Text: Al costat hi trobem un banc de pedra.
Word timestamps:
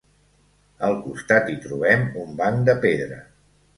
Al 0.87 0.95
costat 1.03 1.51
hi 1.51 1.57
trobem 1.67 2.07
un 2.23 2.33
banc 2.41 2.67
de 2.71 2.79
pedra. 2.87 3.21